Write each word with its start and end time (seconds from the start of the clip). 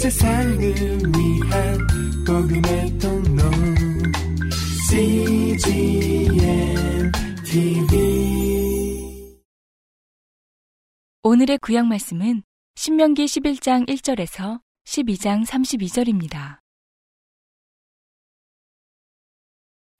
세상을 0.00 0.58
위한 0.58 1.78
복음의 2.26 2.98
통로 2.98 3.42
CGM 4.88 6.32
TV 7.44 9.36
오늘의 11.22 11.58
구약 11.58 11.84
말씀은 11.86 12.42
신명기 12.76 13.26
11장 13.26 13.86
1절에서 13.90 14.62
12장 14.86 15.44
32절입니다. 15.44 16.60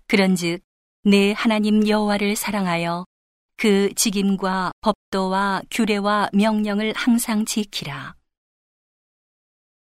그런즉 0.07 0.63
내 1.05 1.33
하나님 1.33 1.87
여호와를 1.87 2.37
사랑하여 2.37 3.05
그 3.59 3.93
직임과 3.95 4.73
법도와 4.81 5.61
규례와 5.71 6.31
명령을 6.33 6.95
항상 6.97 7.45
지키라. 7.45 8.19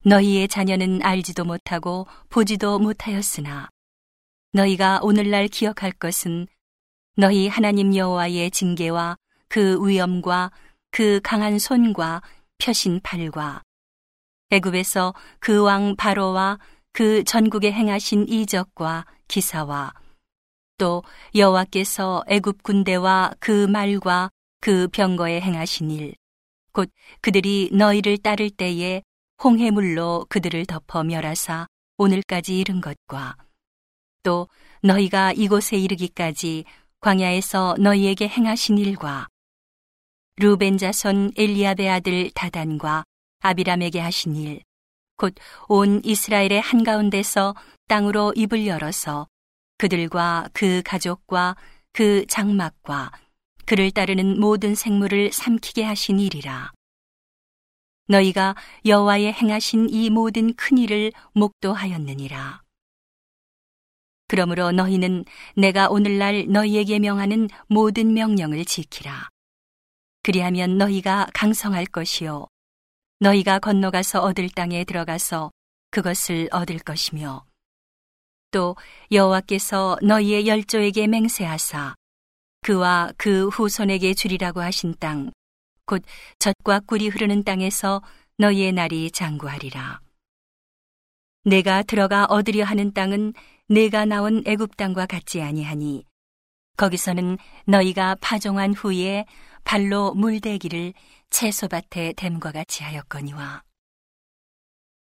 너희의 0.05 0.49
자녀는 0.49 1.03
알지도 1.03 1.45
못하고 1.45 2.07
보지도 2.29 2.79
못하였으나 2.79 3.69
너희가 4.53 5.01
오늘날 5.03 5.49
기억할 5.49 5.93
것은 5.93 6.47
너희 7.17 7.49
하나님 7.49 7.95
여호와의 7.95 8.51
징계와 8.51 9.17
그 9.49 9.79
위엄과 9.85 10.53
그 10.91 11.21
강한 11.23 11.59
손과 11.59 12.23
펴신 12.59 13.01
팔과 13.03 13.63
애굽에서 14.51 15.15
그 15.41 15.63
왕 15.65 15.97
바로와 15.97 16.59
그 16.93 17.23
전국에 17.25 17.71
행하신 17.73 18.29
이적과 18.29 19.05
기사와 19.29 19.93
또 20.79 21.03
여호와께서 21.35 22.25
애굽 22.29 22.63
군대와 22.63 23.35
그 23.41 23.67
말과 23.67 24.31
그 24.61 24.89
병거에 24.89 25.41
행하신 25.41 25.91
일, 25.91 26.15
곧 26.73 26.91
그들이 27.21 27.71
너희를 27.73 28.19
따를 28.19 28.49
때에 28.51 29.03
홍해물로 29.43 30.27
그들을 30.29 30.67
덮어 30.67 31.05
멸하사 31.05 31.67
오늘까지 31.97 32.59
이른 32.59 32.81
것과 32.81 33.37
또 34.23 34.49
너희가 34.83 35.33
이곳에 35.33 35.77
이르기까지 35.77 36.65
광야에서 37.01 37.77
너희에게 37.79 38.29
행하신 38.29 38.79
일과 38.79 39.29
루벤 40.37 40.79
자손 40.79 41.33
엘리아베 41.37 41.89
아들 41.89 42.31
다단과 42.31 43.05
아비람에게 43.41 44.01
하신 44.01 44.37
일, 44.37 44.63
곧 45.17 45.35
온 45.69 46.01
이스라엘의 46.05 46.61
한가운데서 46.61 47.55
땅으로 47.89 48.33
입을 48.37 48.67
열어서 48.67 49.27
그들과 49.79 50.49
그 50.53 50.83
가족과 50.85 51.57
그 51.93 52.25
장막과 52.27 53.13
그를 53.67 53.91
따르는 53.91 54.41
모든 54.41 54.75
생물을 54.75 55.33
삼키게 55.33 55.85
하신 55.85 56.21
일이라. 56.21 56.73
너희가 58.09 58.57
여호와의 58.85 59.33
행하신 59.33 59.89
이 59.91 60.11
모든 60.11 60.55
큰 60.55 60.79
일을 60.79 61.13
목도하였느니라. 61.33 62.63
그러므로 64.27 64.73
너희는 64.73 65.25
내가 65.57 65.89
오늘날 65.89 66.47
너희에게 66.49 66.99
명하는 66.99 67.49
모든 67.67 68.13
명령을 68.13 68.65
지키라. 68.65 69.29
그리하면 70.23 70.77
너희가 70.77 71.29
강성할 71.33 71.87
것이요. 71.87 72.47
너희가 73.21 73.59
건너가서 73.59 74.23
얻을 74.23 74.49
땅에 74.51 74.85
들어가서 74.85 75.51
그것을 75.91 76.49
얻을 76.53 76.79
것이며 76.79 77.45
또 78.51 78.77
여호와께서 79.11 79.99
너희의 80.03 80.47
열조에게 80.47 81.07
맹세하사 81.07 81.95
그와 82.63 83.13
그 83.17 83.49
후손에게 83.49 84.15
주리라고 84.15 84.61
하신 84.61 84.95
땅 85.01 85.33
곧 85.89 86.03
젖과 86.39 86.81
꿀이 86.81 87.09
흐르는 87.09 87.43
땅에서 87.43 88.03
너희의 88.37 88.73
날이 88.73 89.11
장구하리라 89.11 90.01
내가 91.45 91.83
들어가 91.83 92.27
얻으려 92.27 92.65
하는 92.65 92.93
땅은 92.93 93.33
내가 93.69 94.05
나온 94.05 94.43
애굽 94.47 94.77
땅과 94.77 95.07
같지 95.07 95.41
아니하니 95.41 96.05
거기서는 96.77 97.39
너희가 97.65 98.17
파종한 98.21 98.75
후에 98.75 99.25
발로 99.65 100.13
물대기를 100.15 100.93
채소밭에 101.31 102.13
댐과 102.17 102.53
같이 102.53 102.85
하였거니와 102.85 103.63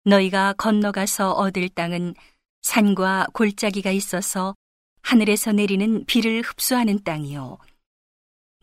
너희가 0.06 0.54
건너가서 0.58 1.32
얻을 1.32 1.70
땅은 1.70 2.14
산과 2.62 3.28
골짜기가 3.34 3.92
있어서 3.92 4.54
하늘에서 5.02 5.52
내리는 5.52 6.06
비를 6.06 6.42
흡수하는 6.42 7.04
땅이요. 7.04 7.58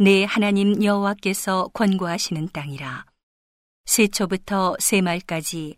내 0.02 0.24
하나님 0.24 0.82
여호와께서 0.82 1.68
권고하시는 1.74 2.48
땅이라. 2.54 3.04
세초부터 3.84 4.76
세말까지 4.80 5.76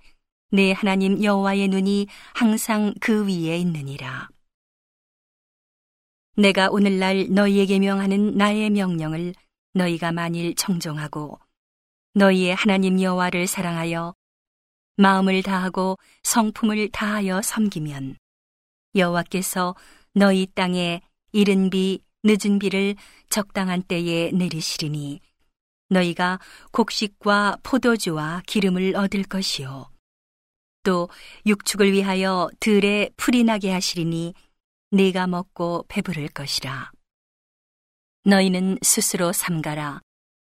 내 0.52 0.70
하나님 0.70 1.24
여호와의 1.24 1.66
눈이 1.66 2.06
항상 2.32 2.94
그 3.00 3.26
위에 3.26 3.58
있느니라. 3.58 4.28
내가 6.36 6.68
오늘날 6.70 7.26
너희에게 7.30 7.80
명하는 7.80 8.36
나의 8.36 8.70
명령을 8.70 9.34
너희가 9.74 10.12
만일 10.12 10.54
청종하고 10.54 11.40
너희의 12.14 12.54
하나님 12.54 13.02
여호와를 13.02 13.48
사랑하여 13.48 14.14
마음을 14.98 15.42
다하고 15.42 15.98
성품을 16.22 16.90
다하여 16.90 17.42
섬기면 17.42 18.14
여호와께서 18.94 19.74
너희 20.14 20.46
땅에 20.54 21.00
이른 21.32 21.70
비 21.70 22.04
늦은 22.24 22.58
비를 22.58 22.94
적당한 23.30 23.82
때에 23.82 24.30
내리시리니 24.32 25.20
너희가 25.88 26.38
곡식과 26.72 27.58
포도주와 27.62 28.42
기름을 28.46 28.96
얻을 28.96 29.24
것이요. 29.24 29.90
또 30.84 31.08
육축을 31.46 31.92
위하여 31.92 32.48
들에 32.60 33.10
풀이 33.16 33.44
나게 33.44 33.70
하시리니 33.70 34.34
네가 34.90 35.26
먹고 35.26 35.84
배부를 35.88 36.28
것이라. 36.28 36.90
너희는 38.24 38.78
스스로 38.82 39.32
삼가라. 39.32 40.00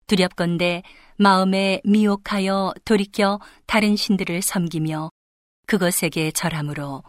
두렵건대 0.06 0.83
마음에 1.19 1.81
미혹하여 1.84 2.72
돌이켜 2.84 3.41
다른 3.66 3.97
신들을 3.97 4.41
섬기며 4.43 5.10
그것에게 5.66 6.31
절함으로 6.31 7.03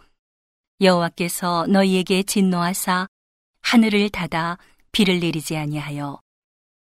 여호와께서 0.81 1.67
너희에게 1.67 2.23
진노하사 2.23 3.07
하늘을 3.69 4.09
닫아 4.09 4.57
비를 4.93 5.19
내리지 5.19 5.57
아니하여 5.57 6.21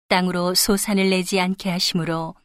땅으로 0.06 0.55
소산을 0.55 1.11
내지 1.11 1.41
않게 1.41 1.71
하심으로 1.71 2.37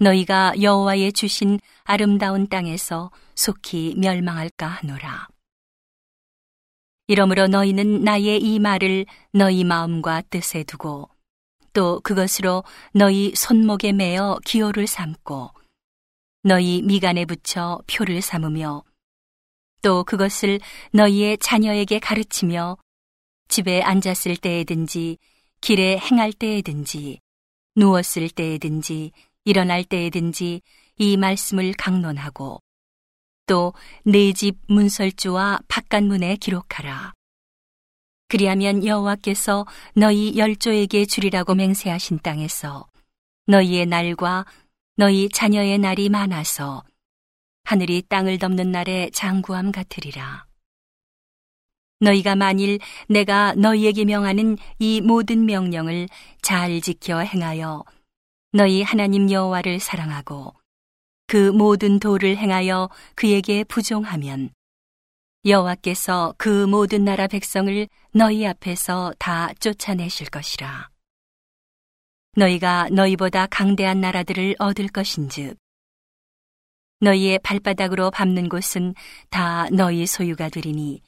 너희가 0.00 0.52
여호와의 0.60 1.14
주신 1.14 1.58
아름다운 1.84 2.46
땅에서 2.46 3.10
속히 3.34 3.94
멸망할까 3.96 4.66
하노라. 4.66 5.28
이러므로 7.06 7.46
너희는 7.46 8.04
나의 8.04 8.42
이 8.42 8.58
말을 8.58 9.06
너희 9.32 9.64
마음과 9.64 10.24
뜻에 10.28 10.64
두고 10.64 11.08
또 11.72 12.00
그것으로 12.00 12.64
너희 12.92 13.34
손목에 13.34 13.92
매어 13.92 14.40
기호를 14.44 14.86
삼고 14.86 15.52
너희 16.42 16.82
미간에 16.82 17.24
붙여 17.24 17.80
표를 17.86 18.20
삼으며 18.20 18.82
또 19.80 20.04
그것을 20.04 20.60
너희의 20.92 21.38
자녀에게 21.38 21.98
가르치며 21.98 22.76
집에 23.48 23.82
앉았을 23.82 24.36
때에든지 24.36 25.18
길에 25.60 25.96
행할 25.98 26.32
때에든지 26.32 27.20
누웠을 27.76 28.28
때에든지 28.30 29.12
일어날 29.44 29.84
때에든지 29.84 30.62
이 30.98 31.16
말씀을 31.16 31.72
강론하고 31.74 32.60
또 33.46 33.74
내 34.06 34.32
집 34.32 34.58
문설주와 34.68 35.60
바깥문에 35.68 36.36
기록하라. 36.36 37.12
그리하면 38.28 38.84
여호와께서 38.84 39.66
너희 39.94 40.36
열조에게 40.38 41.04
주리라고 41.04 41.54
맹세하신 41.54 42.20
땅에서 42.22 42.86
너희의 43.46 43.86
날과 43.86 44.46
너희 44.96 45.28
자녀의 45.28 45.78
날이 45.78 46.08
많아서 46.08 46.82
하늘이 47.64 48.02
땅을 48.08 48.38
덮는 48.38 48.72
날에 48.72 49.10
장구함 49.12 49.72
같으리라. 49.72 50.46
너희가 52.04 52.36
만일 52.36 52.78
내가 53.08 53.54
너희에게 53.54 54.04
명하는 54.04 54.56
이 54.78 55.00
모든 55.00 55.46
명령을 55.46 56.08
잘 56.42 56.80
지켜 56.80 57.18
행하여 57.20 57.84
너희 58.52 58.82
하나님 58.82 59.30
여호와를 59.30 59.80
사랑하고 59.80 60.54
그 61.26 61.50
모든 61.50 61.98
도를 61.98 62.36
행하여 62.36 62.90
그에게 63.16 63.64
부종하면 63.64 64.50
여호와께서 65.46 66.34
그 66.38 66.66
모든 66.66 67.04
나라 67.04 67.26
백성을 67.26 67.88
너희 68.12 68.46
앞에서 68.46 69.12
다 69.18 69.52
쫓아내실 69.54 70.30
것이라. 70.30 70.88
너희가 72.36 72.88
너희보다 72.90 73.46
강대한 73.46 74.00
나라들을 74.00 74.56
얻을 74.58 74.88
것인즉 74.88 75.56
너희의 77.00 77.38
발바닥으로 77.40 78.10
밟는 78.10 78.48
곳은 78.48 78.94
다 79.28 79.68
너희 79.70 80.06
소유가 80.06 80.48
되리니 80.48 81.02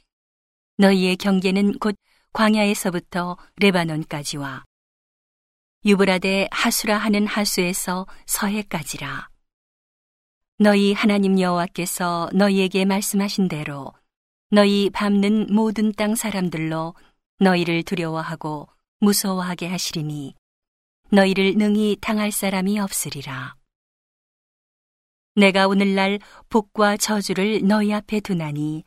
너희의 0.78 1.16
경계는 1.16 1.78
곧 1.78 1.96
광야에서부터 2.32 3.38
레바논까지와 3.56 4.64
유브라데 5.86 6.48
하수라 6.50 6.98
하는 6.98 7.26
하수에서 7.26 8.06
서해까지라. 8.26 9.28
너희 10.58 10.92
하나님 10.92 11.40
여호와께서 11.40 12.30
너희에게 12.34 12.84
말씀하신 12.84 13.48
대로 13.48 13.92
너희 14.50 14.90
밟는 14.90 15.54
모든 15.54 15.92
땅 15.92 16.14
사람들로 16.14 16.94
너희를 17.38 17.82
두려워하고 17.82 18.68
무서워하게 19.00 19.68
하시리니 19.68 20.34
너희를 21.10 21.54
능히 21.56 21.96
당할 22.00 22.32
사람이 22.32 22.78
없으리라. 22.80 23.54
내가 25.36 25.68
오늘날 25.68 26.18
복과 26.48 26.96
저주를 26.96 27.66
너희 27.66 27.92
앞에 27.92 28.20
두나니 28.20 28.84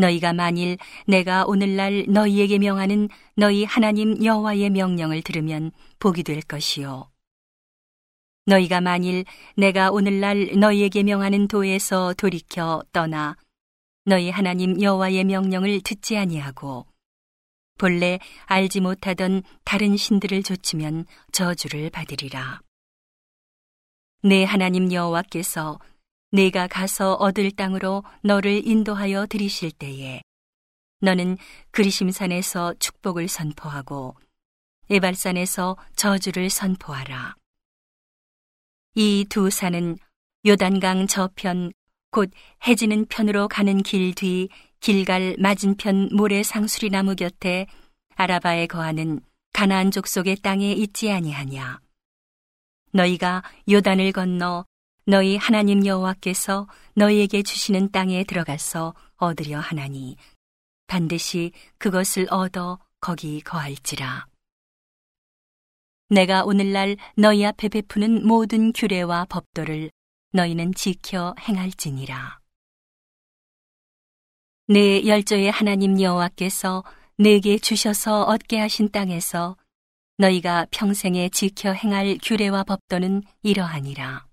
너희가 0.00 0.32
만일 0.32 0.78
내가 1.06 1.44
오늘날 1.44 2.04
너희에게 2.08 2.58
명하는 2.58 3.08
너희 3.36 3.64
하나님 3.64 4.22
여호와의 4.24 4.70
명령을 4.70 5.22
들으면 5.22 5.70
복이 5.98 6.22
될 6.22 6.40
것이요 6.42 7.10
너희가 8.46 8.80
만일 8.80 9.24
내가 9.56 9.90
오늘날 9.90 10.50
너희에게 10.58 11.02
명하는 11.02 11.46
도에서 11.46 12.14
돌이켜 12.14 12.82
떠나 12.92 13.36
너희 14.04 14.30
하나님 14.30 14.80
여호와의 14.80 15.24
명령을 15.24 15.82
듣지 15.82 16.16
아니하고 16.16 16.86
본래 17.78 18.18
알지 18.44 18.80
못하던 18.80 19.42
다른 19.64 19.96
신들을 19.96 20.42
좇으면 20.42 21.06
저주를 21.32 21.88
받으리라. 21.88 22.60
내 24.22 24.44
하나님 24.44 24.92
여호와께서 24.92 25.78
내가 26.32 26.66
가서 26.68 27.14
얻을 27.14 27.50
땅으로 27.50 28.04
너를 28.22 28.66
인도하여 28.66 29.26
들이실 29.26 29.72
때에 29.72 30.22
너는 31.00 31.38
그리심산에서 31.72 32.74
축복을 32.78 33.28
선포하고 33.28 34.16
에발산에서 34.90 35.76
저주를 35.96 36.50
선포하라. 36.50 37.34
이 38.94 39.24
두 39.28 39.50
산은 39.50 39.98
요단강 40.46 41.06
저편 41.06 41.72
곧 42.10 42.30
해지는 42.66 43.06
편으로 43.06 43.48
가는 43.48 43.82
길 43.82 44.14
뒤 44.14 44.48
길갈 44.80 45.36
맞은편 45.38 46.10
모래 46.12 46.42
상수리 46.42 46.90
나무 46.90 47.14
곁에 47.14 47.66
아라바에 48.16 48.66
거하는 48.66 49.20
가나안 49.52 49.90
족속의 49.90 50.36
땅에 50.36 50.72
있지 50.72 51.10
아니하냐. 51.10 51.80
너희가 52.92 53.42
요단을 53.70 54.12
건너 54.12 54.64
너희 55.06 55.36
하나님 55.36 55.86
여호와께서 55.86 56.68
너희에게 56.94 57.42
주시는 57.42 57.90
땅에 57.90 58.24
들어가서 58.24 58.94
얻으려 59.16 59.58
하나니 59.58 60.16
반드시 60.86 61.52
그것을 61.78 62.26
얻어 62.30 62.78
거기 63.00 63.40
거할지라. 63.40 64.26
내가 66.08 66.44
오늘날 66.44 66.96
너희 67.16 67.44
앞에 67.44 67.68
베푸는 67.68 68.26
모든 68.26 68.72
규례와 68.72 69.26
법도를 69.26 69.90
너희는 70.32 70.74
지켜 70.74 71.34
행할지니라. 71.38 72.40
내 74.66 75.06
열조의 75.06 75.50
하나님 75.50 76.00
여호와께서 76.00 76.84
내게 77.16 77.58
주셔서 77.58 78.24
얻게 78.24 78.58
하신 78.58 78.90
땅에서 78.90 79.56
너희가 80.18 80.66
평생에 80.70 81.28
지켜 81.30 81.72
행할 81.72 82.18
규례와 82.22 82.64
법도는 82.64 83.22
이러하니라. 83.42 84.29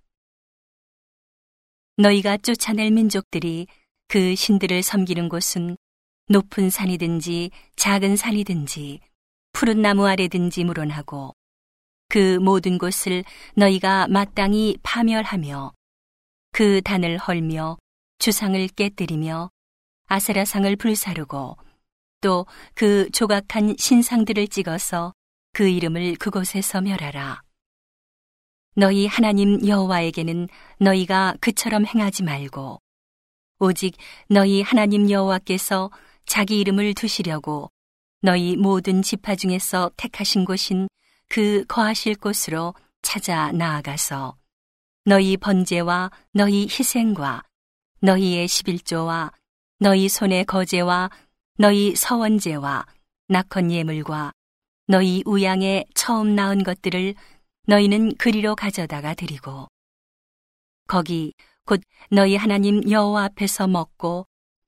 너희가 1.97 2.37
쫓아낼 2.37 2.91
민족들이 2.91 3.67
그 4.07 4.35
신들을 4.35 4.83
섬기는 4.83 5.29
곳은 5.29 5.77
높은 6.29 6.69
산이든지 6.69 7.51
작은 7.75 8.15
산이든지 8.15 8.99
푸른 9.53 9.81
나무 9.81 10.07
아래든지 10.07 10.63
물론하고 10.63 11.33
그 12.09 12.37
모든 12.39 12.77
곳을 12.77 13.23
너희가 13.55 14.07
마땅히 14.07 14.77
파멸하며 14.83 15.73
그 16.51 16.81
단을 16.81 17.17
헐며 17.17 17.77
주상을 18.19 18.67
깨뜨리며 18.69 19.49
아세라상을 20.07 20.75
불사르고 20.77 21.57
또 22.21 22.45
그 22.73 23.09
조각한 23.11 23.75
신상들을 23.77 24.47
찍어서 24.47 25.13
그 25.53 25.67
이름을 25.67 26.15
그곳에서 26.15 26.81
멸하라. 26.81 27.41
너희 28.79 29.07
하나님 29.07 29.67
여호와에게는 29.67 30.47
너희가 30.79 31.35
그처럼 31.41 31.83
행하지 31.87 32.21
말고 32.21 32.79
오직 33.57 33.97
너희 34.29 34.61
하나님 34.61 35.09
여호와께서 35.09 35.89
자기 36.27 36.59
이름을 36.59 36.93
두시려고 36.93 37.71
너희 38.21 38.55
모든 38.55 39.01
지파 39.01 39.35
중에서 39.35 39.89
택하신 39.97 40.45
곳인 40.45 40.87
그 41.27 41.65
거하실 41.67 42.17
곳으로 42.17 42.75
찾아 43.01 43.51
나아가서 43.51 44.37
너희 45.05 45.37
번제와 45.37 46.11
너희 46.33 46.67
희생과 46.69 47.41
너희의 48.01 48.47
십일조와 48.47 49.31
너희 49.79 50.07
손의 50.07 50.45
거제와 50.45 51.09
너희 51.57 51.95
서원제와 51.95 52.85
낙헌 53.27 53.71
예물과 53.71 54.33
너희 54.85 55.23
우양에 55.25 55.83
처음 55.95 56.35
낳은 56.35 56.63
것들을 56.63 57.15
너희는 57.67 58.15
그리로 58.15 58.55
가져다가 58.55 59.13
드리고 59.13 59.67
거기 60.87 61.33
곧 61.65 61.81
너희 62.09 62.37
하나님 62.37 62.89
여호와 62.89 63.25
앞에서 63.25 63.67
먹고 63.67 64.25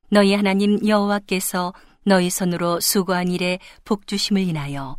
너희 0.09 0.33
하나님 0.33 0.85
여호와께서 0.85 1.73
너희 2.03 2.29
손으로 2.29 2.81
수고한 2.81 3.29
일에 3.29 3.59
복 3.85 4.05
주심을 4.05 4.41
인하여 4.41 4.97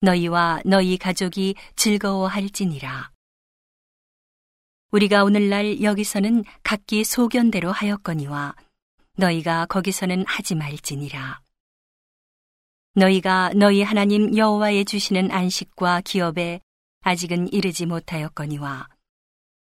너희와 0.00 0.62
너희 0.64 0.96
가족이 0.96 1.54
즐거워할지니라. 1.76 3.12
우리가 4.90 5.22
오늘날 5.22 5.80
여기서는 5.80 6.42
각기 6.64 7.04
소견대로 7.04 7.70
하였거니와 7.70 8.56
너희가 9.16 9.66
거기서는 9.66 10.24
하지 10.26 10.56
말지니라. 10.56 11.40
너희가 12.94 13.52
너희 13.54 13.82
하나님 13.82 14.36
여호와의 14.36 14.84
주시는 14.86 15.30
안식과 15.30 16.00
기업에 16.00 16.60
아직은 17.02 17.52
이르지 17.52 17.86
못하였거니와 17.86 18.88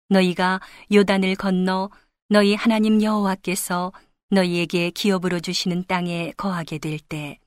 너희가 0.09 0.59
요단을 0.93 1.35
건너 1.35 1.89
너희 2.29 2.55
하나님 2.55 3.01
여호와께서 3.01 3.91
너희에게 4.29 4.91
기업으로 4.91 5.39
주시는 5.39 5.85
땅에 5.87 6.31
거하게 6.37 6.77
될 6.77 6.99
때 6.99 7.39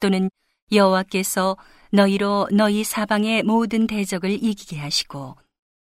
또는 0.00 0.30
여호와께서 0.72 1.56
너희로 1.92 2.48
너희 2.52 2.84
사방의 2.84 3.42
모든 3.44 3.86
대적을 3.86 4.30
이기게 4.42 4.78
하시고 4.78 5.36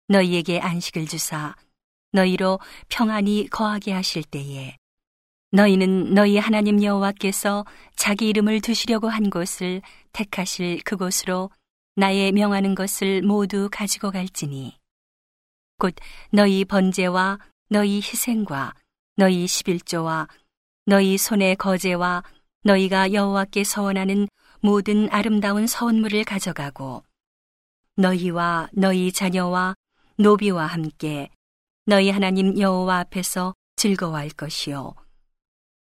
너희에게 0.08 0.60
안식을 0.60 1.06
주사 1.06 1.54
너희로 2.12 2.60
평안히 2.88 3.48
거하게 3.48 3.92
하실 3.92 4.22
때에 4.22 4.76
너희는 5.50 6.14
너희 6.14 6.36
하나님 6.38 6.82
여호와께서 6.82 7.64
자기 7.96 8.28
이름을 8.28 8.60
두시려고 8.60 9.08
한 9.08 9.30
곳을 9.30 9.82
택하실 10.12 10.82
그곳으로 10.84 11.50
나의 11.96 12.32
명하는 12.32 12.74
것을 12.74 13.22
모두 13.22 13.68
가지고 13.70 14.10
갈지니. 14.10 14.76
곧 15.78 15.94
너희 16.30 16.64
번제와 16.64 17.38
너희 17.68 17.96
희생과 17.96 18.74
너희 19.16 19.46
십일조와 19.46 20.26
너희 20.86 21.16
손의 21.16 21.54
거제와 21.56 22.24
너희가 22.64 23.12
여호와께 23.12 23.62
서원하는 23.62 24.26
모든 24.60 25.08
아름다운 25.12 25.66
서원물을 25.68 26.24
가져가고 26.24 27.04
너희와 27.96 28.68
너희 28.72 29.12
자녀와 29.12 29.74
노비와 30.16 30.66
함께 30.66 31.28
너희 31.86 32.10
하나님 32.10 32.58
여호와 32.58 32.98
앞에서 33.00 33.54
즐거워할 33.76 34.30
것이요. 34.30 34.94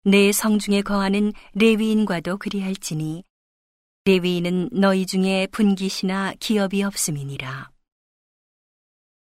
내 0.05 0.31
성중에 0.31 0.81
거하는 0.81 1.33
레위인과도 1.53 2.37
그리할지니 2.37 3.23
레위인은 4.09 4.69
너희 4.71 5.05
중에 5.05 5.45
분깃이나 5.51 6.33
기업이 6.39 6.81
없음이니라. 6.81 7.69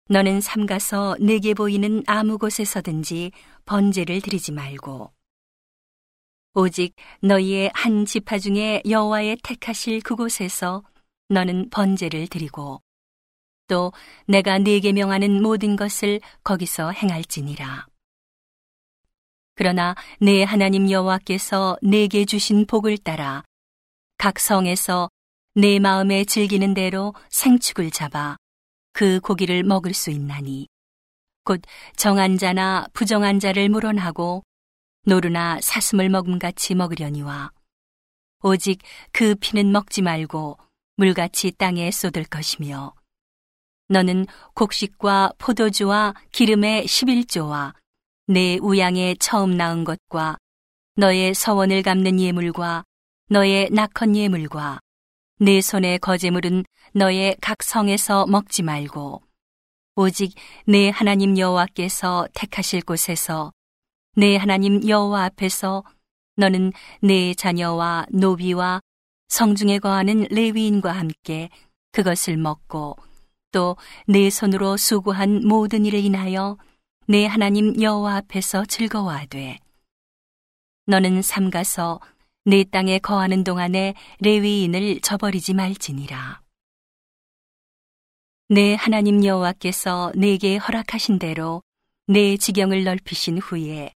너는 0.10 0.41
삼가서 0.41 1.15
내게 1.22 1.53
보이는 1.53 2.03
아무 2.08 2.38
곳에서든지 2.38 3.32
번제를 3.65 4.20
드리지 4.20 4.51
말고 4.51 5.13
오직 6.55 6.94
너희의 7.22 7.72
한 7.74 8.05
지파 8.05 8.38
중에 8.38 8.82
여호와의 8.88 9.38
택하실 9.44 10.01
그곳에서 10.01 10.84
너는 11.29 11.70
번제를 11.70 12.27
드리고 12.27 12.82
또 13.67 13.94
내가 14.27 14.60
네게 14.60 14.91
명하는 14.91 15.41
모든 15.41 15.77
것을 15.77 16.20
거기서 16.44 16.91
행할지니라. 16.91 17.88
그러나 19.55 19.96
내 20.20 20.44
하나님 20.44 20.91
여호와께서 20.91 21.77
내게 21.82 22.25
주신 22.25 22.65
복을 22.67 22.98
따라 22.98 23.44
각 24.18 24.40
성에서 24.40 25.10
내 25.56 25.80
마음에 25.80 26.26
즐기는 26.26 26.74
대로 26.74 27.14
생축을 27.30 27.92
잡아 27.92 28.38
그 28.94 29.20
고기를 29.20 29.64
먹을 29.64 29.94
수 29.94 30.10
있나니. 30.10 30.68
곧 31.44 31.62
정한 31.96 32.38
자나 32.38 32.88
부정한 32.94 33.40
자를 33.40 33.70
물어하고 33.70 34.44
노루나 35.06 35.60
사슴을 35.62 36.10
먹음같이 36.10 36.74
먹으려니와 36.74 37.52
오직 38.42 38.80
그 39.12 39.36
피는 39.36 39.72
먹지 39.72 40.02
말고 40.02 40.58
물같이 40.98 41.52
땅에 41.52 41.92
쏟을 41.92 42.26
것이며 42.30 42.94
너는 43.90 44.26
곡식과 44.56 45.34
포도주와 45.38 46.16
기름의 46.32 46.86
11조와 46.86 47.74
내 48.28 48.58
우양에 48.60 49.16
처음 49.20 49.56
낳은 49.56 49.84
것과 49.84 50.38
너의 50.96 51.36
서원을 51.36 51.84
갚는 51.84 52.20
예물과 52.20 52.84
너의 53.27 53.70
낙헌 53.72 54.15
예물과 54.15 54.79
내 55.39 55.60
손의 55.60 55.98
거제물은 55.98 56.63
너의 56.94 57.36
각 57.41 57.63
성에서 57.63 58.27
먹지 58.27 58.62
말고. 58.62 59.24
오직 59.96 60.36
내 60.67 60.89
하나님 60.89 61.36
여호와께서 61.36 62.27
택하실 62.36 62.84
곳에서 62.84 63.51
내 64.15 64.36
하나님 64.36 64.88
여호와 64.88 65.24
앞에서 65.25 65.84
너는 66.36 66.72
내 67.01 67.34
자녀와 67.34 68.05
노비와 68.12 68.82
성중에 69.29 69.79
거하는 69.79 70.27
레위인과 70.29 70.91
함께 70.91 71.50
그것을 71.94 72.38
먹고 72.38 72.96
또내 73.51 74.29
손으로 74.29 74.77
수고한 74.77 75.48
모든 75.48 75.86
일을 75.86 76.00
인하여 76.00 76.58
내 77.08 77.25
하나님 77.25 77.82
여호와 77.82 78.17
앞에서 78.17 78.65
즐거워하되. 78.65 79.58
너는 80.86 81.24
삼가서 81.24 82.00
내 82.48 82.64
땅에 82.64 83.00
거하는 83.00 83.44
동안에 83.44 83.96
레위인을 84.20 85.02
저버리지 85.02 85.56
말지니라. 85.56 86.44
내 88.50 88.75
하나님 88.75 89.25
여호와께서 89.25 90.12
내게 90.16 90.58
허락하신 90.58 91.18
대로 91.18 91.64
내 92.06 92.38
지경을 92.38 92.84
넓히신 92.84 93.40
후에 93.40 93.92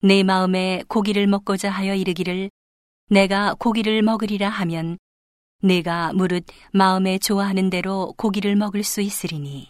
내 0.00 0.22
마음에 0.22 0.84
고기를 0.88 1.26
먹고자 1.26 1.70
하여 1.70 1.94
이르기를 1.94 2.50
내가 3.10 3.52
고기를 3.52 4.00
먹으리라 4.00 4.48
하면 4.48 4.96
내가 5.60 6.14
무릇 6.14 6.46
마음에 6.72 7.18
좋아하는 7.18 7.68
대로 7.68 8.14
고기를 8.16 8.56
먹을 8.56 8.84
수 8.84 9.02
있으리니 9.02 9.68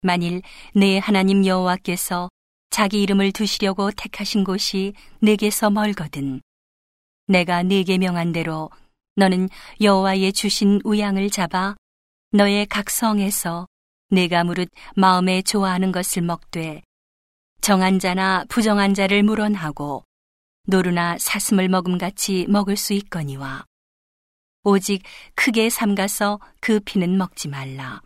만일 0.00 0.40
내 0.74 0.96
하나님 0.96 1.44
여호와께서 1.44 2.30
자기 2.70 3.02
이름을 3.02 3.32
두시려고 3.32 3.90
택하신 3.90 4.44
곳이 4.44 4.94
내게서 5.20 5.68
멀거든 5.68 6.40
내가 7.32 7.62
네게 7.62 7.96
명한 7.96 8.32
대로 8.32 8.70
너는 9.16 9.48
여호와의 9.80 10.34
주신 10.34 10.80
우양을 10.84 11.30
잡아 11.30 11.74
너의 12.30 12.66
각성에서 12.66 13.66
내가 14.10 14.44
무릇 14.44 14.68
마음에 14.94 15.40
좋아하는 15.40 15.92
것을 15.92 16.20
먹되 16.22 16.82
정한 17.62 17.98
자나 17.98 18.44
부정한 18.50 18.92
자를 18.92 19.22
물어하고 19.22 20.04
노루나 20.66 21.16
사슴을 21.18 21.68
먹음같이 21.70 22.46
먹을 22.50 22.76
수 22.76 22.92
있거니와 22.92 23.64
오직 24.64 25.02
크게 25.34 25.70
삼가서 25.70 26.38
그 26.60 26.80
피는 26.80 27.16
먹지 27.16 27.48
말라. 27.48 28.02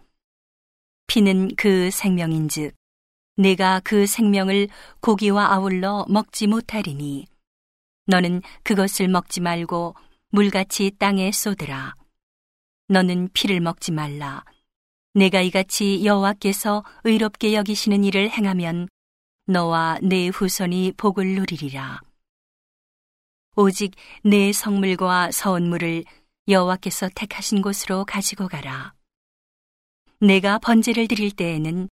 피는 1.09 1.56
그 1.56 1.90
생명인즉 1.90 2.75
내가 3.37 3.80
그 3.83 4.06
생명을 4.06 4.68
고기와 5.00 5.52
아울러 5.52 6.06
먹지 6.09 6.47
못하리니 6.47 7.26
너는 8.06 8.42
그것을 8.62 9.08
먹지 9.08 9.40
말고 9.40 9.94
물같이 10.30 10.92
땅에 10.98 11.32
쏟으라. 11.32 11.94
너는 12.88 13.30
피를 13.32 13.60
먹지 13.60 13.92
말라. 13.92 14.44
내가 15.14 15.40
이같이 15.40 16.04
여호와께서 16.04 16.84
의롭게 17.04 17.54
여기시는 17.54 18.04
일을 18.04 18.30
행하면 18.30 18.88
너와 19.46 19.98
내 20.02 20.28
후손이 20.28 20.92
복을 20.96 21.34
누리리라. 21.34 22.00
오직 23.56 23.92
내 24.22 24.52
성물과 24.52 25.30
서원물을 25.32 26.04
여호와께서 26.48 27.08
택하신 27.14 27.62
곳으로 27.62 28.04
가지고 28.04 28.46
가라. 28.46 28.94
내가 30.20 30.58
번제를 30.58 31.08
드릴 31.08 31.30
때에는 31.30 31.88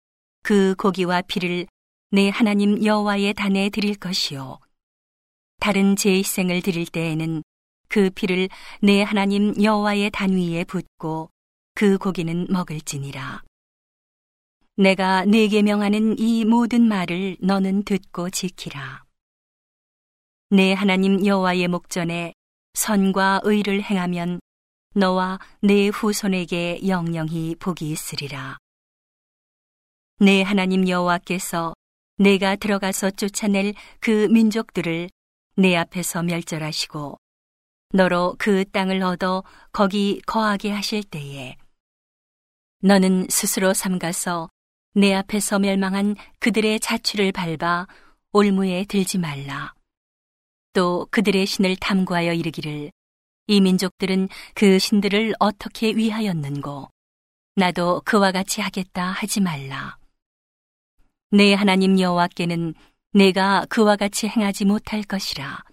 그 0.42 0.74
고기와 0.76 1.22
피를 1.22 1.66
내 2.10 2.30
하나님 2.30 2.84
여호와의 2.84 3.34
단에 3.34 3.68
드릴 3.70 3.94
것이요. 3.94 4.58
다른 5.60 5.94
제일생을 5.94 6.62
드릴 6.62 6.86
때에는 6.86 7.42
그 7.88 8.10
피를 8.10 8.48
내 8.80 9.02
하나님 9.02 9.54
여호와의 9.62 10.10
단 10.10 10.30
위에 10.30 10.64
붓고 10.64 11.30
그 11.74 11.98
고기는 11.98 12.46
먹을지니라. 12.48 13.42
내가 14.76 15.24
네게 15.24 15.62
명하는 15.62 16.18
이 16.18 16.44
모든 16.44 16.88
말을 16.88 17.36
너는 17.40 17.84
듣고 17.84 18.30
지키라. 18.30 19.04
내 20.50 20.72
하나님 20.72 21.24
여호와의 21.24 21.68
목전에 21.68 22.32
선과 22.74 23.40
의를 23.44 23.82
행하면 23.82 24.40
너와 24.94 25.38
내 25.60 25.88
후손에게 25.88 26.88
영영히 26.88 27.54
복이 27.56 27.90
있으리라. 27.90 28.56
내 30.18 30.42
하나님 30.42 30.88
여호와께서 30.88 31.74
내가 32.18 32.56
들어가서 32.56 33.12
쫓아낼 33.12 33.74
그 34.00 34.26
민족들을 34.30 35.08
내 35.60 35.76
앞에서 35.76 36.22
멸절하시고 36.22 37.18
너로 37.92 38.34
그 38.38 38.64
땅을 38.70 39.02
얻어 39.02 39.44
거기 39.72 40.22
거하게 40.24 40.70
하실 40.70 41.02
때에 41.02 41.58
너는 42.82 43.26
스스로 43.28 43.74
삼가서 43.74 44.48
내 44.94 45.12
앞에서 45.12 45.58
멸망한 45.58 46.16
그들의 46.38 46.80
자취를 46.80 47.32
밟아 47.32 47.86
올무에 48.32 48.86
들지 48.86 49.18
말라. 49.18 49.74
또 50.72 51.06
그들의 51.10 51.44
신을 51.44 51.76
탐구하여 51.76 52.32
이르기를 52.32 52.90
이 53.46 53.60
민족들은 53.60 54.30
그 54.54 54.78
신들을 54.78 55.34
어떻게 55.40 55.90
위하였는고 55.90 56.88
나도 57.56 58.00
그와 58.06 58.32
같이 58.32 58.62
하겠다 58.62 59.10
하지 59.10 59.42
말라. 59.42 59.98
내 61.30 61.52
하나님 61.52 62.00
여호와께는 62.00 62.72
내가 63.12 63.66
그와 63.68 63.96
같이 63.96 64.28
행하지 64.28 64.64
못할 64.64 65.02
것이라. 65.02 65.64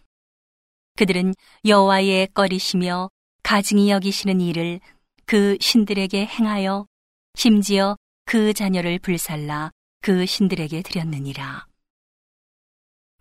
그들은 0.95 1.35
여호와의 1.65 2.29
꺼리시며 2.33 3.09
가증히 3.43 3.91
여기시는 3.91 4.41
일을 4.41 4.79
그 5.25 5.57
신들에게 5.61 6.25
행하여 6.25 6.87
심지어 7.35 7.95
그 8.25 8.53
자녀를 8.53 8.99
불살라 8.99 9.71
그 10.01 10.25
신들에게 10.25 10.81
드렸느니라. 10.81 11.67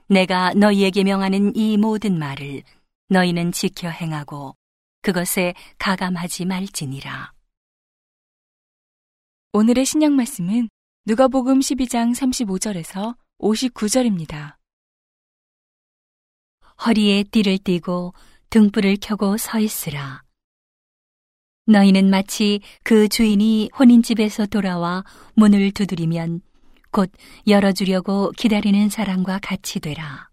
내가 0.09 0.55
너희에게 0.55 1.05
명하는 1.05 1.55
이 1.55 1.77
모든 1.77 2.19
말을 2.19 2.63
너희는 3.09 3.53
지켜 3.53 3.89
행하고 3.89 4.57
그것에 5.03 5.55
가감하지 5.79 6.47
말지니라. 6.47 7.33
오늘의 9.53 9.85
신약 9.85 10.13
말씀은 10.13 10.69
누가복음 11.05 11.61
12장 11.61 12.15
35절에서 12.15 13.17
59절입니다. 13.39 14.57
허리에 16.87 17.25
띠를 17.25 17.59
띠고 17.59 18.15
등불을 18.51 18.99
켜고 19.01 19.37
서 19.37 19.59
있으라. 19.59 20.23
너희는 21.67 22.11
마치 22.11 22.61
그 22.85 23.09
주인이 23.09 23.71
혼인집에서 23.79 24.47
돌아와 24.47 25.05
문을 25.35 25.73
두드리면 25.73 26.41
곧 26.93 27.11
열어주려고 27.47 28.31
기다리는 28.37 28.89
사람과 28.89 29.41
같이 29.43 29.81
되라. 29.81 30.31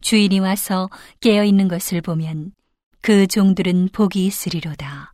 주인이 0.00 0.38
와서 0.38 0.88
깨어 1.20 1.44
있는 1.44 1.66
것을 1.66 2.00
보면 2.00 2.52
그 3.00 3.26
종들은 3.26 3.88
복이 3.92 4.24
있으리로다. 4.24 5.12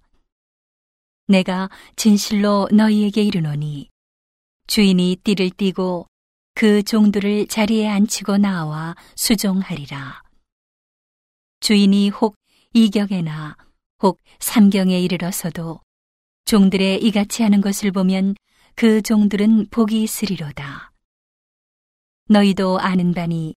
내가 1.27 1.71
진실로 1.97 2.69
너희에게 2.73 3.23
이르노니 3.23 3.89
주인이 4.67 5.17
띠를 5.25 5.51
띠고 5.51 6.10
그 6.61 6.83
종들을 6.83 7.47
자리에 7.47 7.89
앉히고 7.89 8.37
나와 8.37 8.95
수종하리라. 9.17 10.23
주인이 11.61 12.11
혹 12.11 12.37
이격에나 12.75 13.57
혹 14.03 14.19
삼경에 14.41 15.01
이르러서도 15.01 15.81
종들의 16.45 17.03
이같이 17.03 17.43
하는 17.43 17.63
것을 17.63 17.93
보면 17.93 18.35
그 18.75 19.01
종들은 19.01 19.69
복이 19.71 20.03
있으리로다. 20.03 20.93
너희도 22.29 22.79
아는 22.79 23.15
바니 23.15 23.55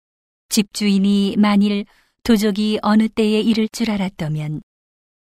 집주인이 0.50 1.38
만일 1.39 1.86
도적이 2.22 2.81
어느 2.84 3.10
때에 3.10 3.39
이를 3.41 3.67
줄 3.72 3.89
알았다면 3.89 4.62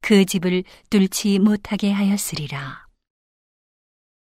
그 0.01 0.25
집을 0.25 0.63
뚫지 0.91 1.41
못하게 1.41 1.91
하였으리라. 1.91 2.87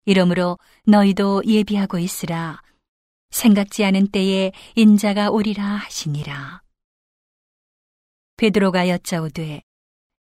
이러므로 0.06 0.56
너희도 0.86 1.42
예비하고 1.44 1.98
있으라. 1.98 2.63
생각지 3.34 3.84
않은 3.84 4.08
때에 4.08 4.52
인자가 4.76 5.30
오리라 5.30 5.64
하시니라. 5.64 6.62
베드로가 8.36 8.88
여짜오되 8.88 9.62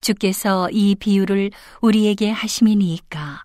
주께서 0.01 0.69
이 0.71 0.95
비유를 0.95 1.51
우리에게 1.81 2.29
하심이니이까 2.31 3.43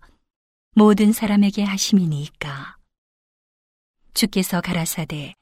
모든 0.75 1.12
사람에게 1.12 1.64
하심이니이까 1.64 2.76
주께서 4.14 4.61
가라사대 4.61 5.35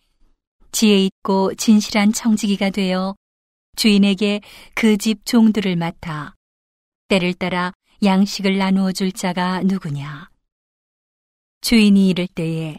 지혜 0.73 1.05
있고 1.05 1.55
진실한 1.55 2.13
청지기가 2.13 2.71
되어 2.71 3.15
주인에게 3.77 4.41
그 4.75 4.97
집 4.97 5.25
종들을 5.27 5.77
맡아 5.77 6.35
때를 7.09 7.35
따라 7.35 7.73
양식을 8.03 8.59
나누어 8.59 8.93
줄 8.93 9.13
자가 9.13 9.63
누구냐? 9.63 10.29
주인이 11.61 12.09
이를 12.09 12.27
때에 12.27 12.79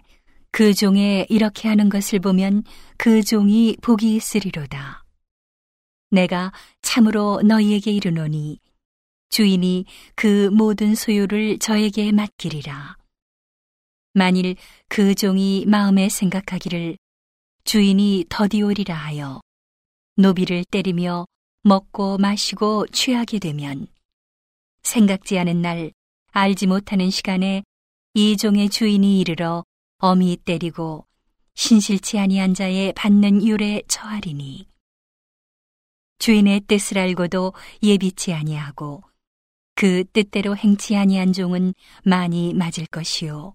그 0.55 0.74
종에 0.74 1.25
이렇게 1.27 1.67
하는 1.67 1.89
것을 1.89 2.19
보면 2.19 2.63
그 2.95 3.21
종이 3.24 3.75
복이 3.81 4.15
있으리로다. 4.15 5.03
내가 6.12 6.53
참으로 6.81 7.41
너희에게 7.43 7.91
이르노니 7.91 8.62
주인이 9.27 9.83
그 10.15 10.50
모든 10.53 10.95
소유를 10.95 11.59
저에게 11.59 12.13
맡기리라. 12.13 12.95
만일 14.13 14.55
그 14.88 15.13
종이 15.13 15.65
마음에 15.67 16.07
생각하기를 16.07 16.97
주인이 17.65 18.24
더디오리라 18.29 18.95
하여 18.95 19.41
노비를 20.15 20.63
때리며 20.71 21.25
먹고 21.63 22.17
마시고 22.17 22.88
취하게 22.93 23.39
되면 23.39 23.88
생각지 24.83 25.38
않은 25.38 25.62
날 25.62 25.91
알지 26.31 26.67
못하는 26.67 27.09
시간에 27.09 27.62
이 28.13 28.38
종의 28.38 28.69
주인이 28.69 29.19
이르러 29.19 29.65
어미 29.97 30.37
때리고 30.43 31.05
신실치 31.53 32.19
아니한 32.19 32.53
자의 32.53 32.91
받는 32.93 33.45
율에 33.45 33.81
처하리니. 33.87 34.67
주인의 36.19 36.61
뜻을 36.61 36.97
알고도 36.97 37.53
예비치 37.81 38.33
아니하고 38.33 39.03
그 39.75 40.03
뜻대로 40.11 40.55
행치 40.55 40.95
아니한 40.95 41.33
종은 41.33 41.73
많이 42.03 42.53
맞을 42.53 42.85
것이요. 42.87 43.53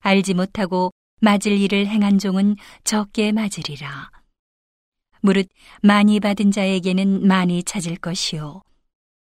알지 0.00 0.34
못하고 0.34 0.92
맞을 1.20 1.52
일을 1.52 1.86
행한 1.86 2.18
종은 2.18 2.56
적게 2.84 3.32
맞으리라. 3.32 4.10
무릇 5.20 5.48
많이 5.82 6.20
받은 6.20 6.52
자에게는 6.52 7.26
많이 7.26 7.62
찾을 7.62 7.96
것이요. 7.96 8.62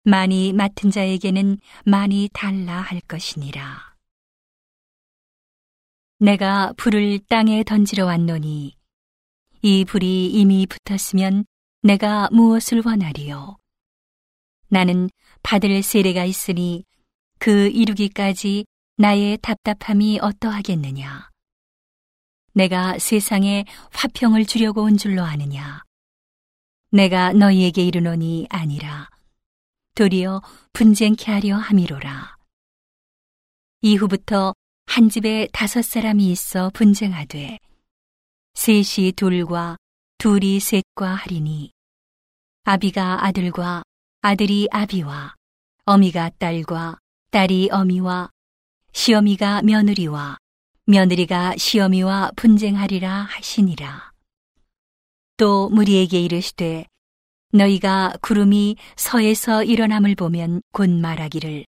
많이 0.03 0.53
맡은 0.53 0.89
자에게는 0.89 1.59
많이 1.85 2.29
달라 2.31 2.79
할 2.79 3.01
것이니라 3.01 3.86
내가 6.19 6.73
불을 6.77 7.19
땅에 7.29 7.63
던지러 7.63 8.05
왔노니 8.05 8.75
이 9.61 9.85
불이 9.85 10.31
이미 10.31 10.65
붙었으면 10.65 11.45
내가 11.83 12.27
무엇을 12.31 12.81
원하리요? 12.83 13.57
나는 14.67 15.11
받을 15.43 15.83
세례가 15.83 16.25
있으니 16.25 16.85
그 17.37 17.67
이루기까지 17.67 18.65
나의 18.97 19.37
답답함이 19.43 20.17
어떠하겠느냐? 20.19 21.29
내가 22.53 22.97
세상에 22.97 23.65
화평을 23.91 24.45
주려고 24.45 24.81
온 24.81 24.97
줄로 24.97 25.21
아느냐? 25.21 25.83
내가 26.89 27.31
너희에게 27.31 27.83
이르노니 27.83 28.47
아니라 28.49 29.07
도리어 29.93 30.41
분쟁케 30.73 31.31
하려 31.31 31.57
함이로라. 31.57 32.37
이후부터 33.81 34.55
한 34.97 35.09
집에 35.09 35.47
다섯 35.53 35.83
사람이 35.83 36.31
있어 36.31 36.71
분쟁하되 36.71 37.59
셋이 38.55 39.11
둘과 39.11 39.77
둘이 40.17 40.59
셋과 40.59 41.13
하리니 41.13 41.71
아비가 42.63 43.23
아들과 43.23 43.83
아들이 44.21 44.67
아비와 44.71 45.35
어미가 45.85 46.31
딸과 46.39 46.97
딸이 47.29 47.69
어미와 47.71 48.31
시어미가 48.91 49.61
며느리와 49.61 50.39
며느리가 50.85 51.57
시어미와 51.57 52.31
분쟁하리라 52.35 53.21
하시니라. 53.21 54.11
또 55.37 55.69
무리에게 55.69 56.19
이르시되 56.21 56.87
너희가 57.53 58.15
구름이 58.23 58.77
서에서 58.95 59.63
일어남을 59.63 60.15
보면 60.15 60.63
곧 60.71 60.89
말하기를 60.89 61.67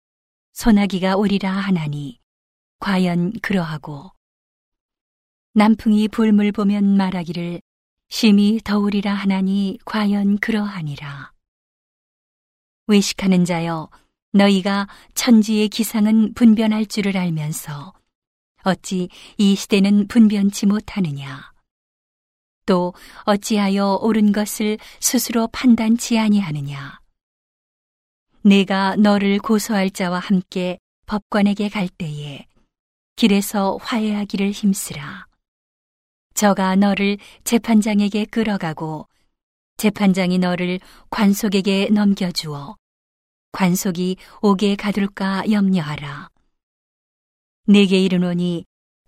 소나기가 0.52 1.16
오리라 1.16 1.50
하나니 1.50 2.18
과연 2.84 3.32
그러하고 3.40 4.10
남풍이 5.54 6.08
불물 6.08 6.52
보면 6.52 6.98
말하기를 6.98 7.62
심히 8.10 8.60
더우리라 8.62 9.14
하나니 9.14 9.78
과연 9.86 10.36
그러하니라. 10.36 11.32
외식하는 12.86 13.46
자여 13.46 13.88
너희가 14.34 14.86
천지의 15.14 15.70
기상은 15.70 16.34
분변할 16.34 16.84
줄을 16.84 17.16
알면서 17.16 17.94
어찌 18.64 19.08
이 19.38 19.54
시대는 19.54 20.06
분변치 20.08 20.66
못하느냐. 20.66 21.54
또 22.66 22.92
어찌하여 23.24 24.00
옳은 24.02 24.32
것을 24.32 24.76
스스로 25.00 25.48
판단치 25.48 26.18
아니하느냐. 26.18 27.00
내가 28.42 28.94
너를 28.96 29.38
고소할 29.38 29.88
자와 29.88 30.18
함께 30.18 30.78
법관에게 31.06 31.70
갈 31.70 31.88
때에 31.88 32.46
길에서 33.16 33.78
화해하기를 33.80 34.50
힘쓰라. 34.50 35.26
저가 36.34 36.76
너를 36.76 37.18
재판장에게 37.44 38.24
끌어가고 38.24 39.08
재판장이 39.76 40.38
너를 40.38 40.80
관속에게 41.10 41.90
넘겨주어 41.90 42.76
관속이 43.52 44.16
옥에 44.42 44.74
가둘까 44.74 45.50
염려하라. 45.50 46.28
내게 47.66 48.02
이르노니 48.02 48.64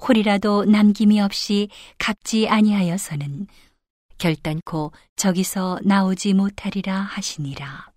홀이라도 0.06 0.66
남김이 0.66 1.20
없이 1.20 1.68
갚지 1.98 2.48
아니하여서는 2.48 3.48
결단코 4.18 4.92
저기서 5.16 5.80
나오지 5.82 6.34
못하리라 6.34 7.00
하시니라. 7.00 7.90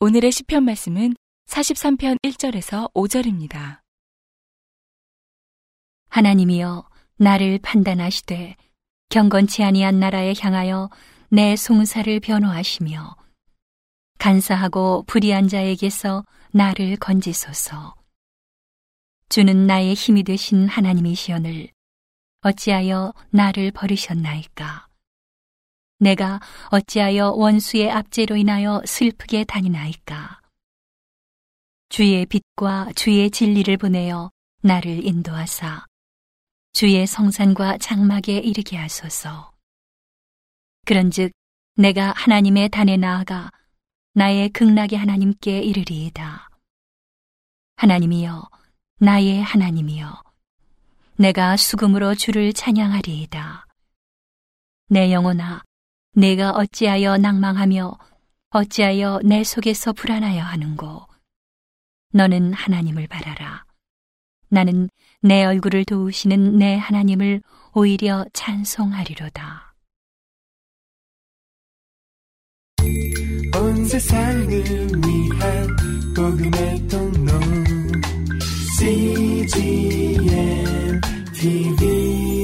오늘의 0.00 0.30
시편 0.30 0.64
말씀은 0.64 1.14
43편 1.46 2.18
1절에서 2.22 2.92
5절입니다. 2.92 3.80
하나님이여 6.08 6.88
나를 7.16 7.58
판단하시되 7.62 8.56
경건치 9.10 9.64
아니한 9.64 9.98
나라에 9.98 10.34
향하여 10.38 10.90
내 11.30 11.56
송사를 11.56 12.20
변호하시며 12.20 13.16
간사하고 14.18 15.04
불의한 15.06 15.48
자에게서 15.48 16.24
나를 16.50 16.96
건지소서. 16.96 17.94
주는 19.28 19.66
나의 19.66 19.94
힘이 19.94 20.24
되신 20.24 20.68
하나님이시오늘 20.68 21.68
어찌하여 22.40 23.12
나를 23.30 23.70
버리셨나이까? 23.72 24.88
내가 26.00 26.40
어찌하여 26.70 27.32
원수의 27.32 27.90
압제로 27.90 28.36
인하여 28.36 28.80
슬프게 28.86 29.44
다니나이까? 29.44 30.40
주의 31.88 32.24
빛과 32.26 32.92
주의 32.94 33.30
진리를 33.30 33.76
보내어 33.76 34.30
나를 34.62 35.04
인도하사 35.04 35.87
주의 36.72 37.06
성산과 37.06 37.78
장막에 37.78 38.38
이르게 38.38 38.76
하소서. 38.76 39.52
그런즉 40.86 41.32
내가 41.76 42.12
하나님의 42.12 42.68
단에 42.70 42.96
나아가 42.96 43.50
나의 44.14 44.48
극락의 44.50 44.98
하나님께 44.98 45.60
이르리이다. 45.60 46.48
하나님이여, 47.76 48.48
나의 48.98 49.42
하나님이여, 49.42 50.22
내가 51.16 51.56
수금으로 51.56 52.14
주를 52.14 52.52
찬양하리이다. 52.52 53.66
내 54.88 55.12
영혼아, 55.12 55.62
내가 56.14 56.50
어찌하여 56.50 57.18
낭망하며 57.18 57.96
어찌하여 58.50 59.20
내 59.24 59.44
속에서 59.44 59.92
불안하여 59.92 60.42
하는고. 60.42 61.06
너는 62.12 62.54
하나님을 62.54 63.06
바라라. 63.06 63.64
나는 64.48 64.88
내 65.20 65.44
얼굴을 65.44 65.84
도우시는 65.84 66.58
내 66.58 66.76
하나님을 66.76 67.42
오히려 67.74 68.24
찬송하리로다. 68.32 69.74
온 73.56 73.84
세상을 73.86 74.48
위한 74.48 75.76
복음의 76.14 76.88
통로 76.88 77.32
CGM 78.78 80.20
TV 81.34 82.37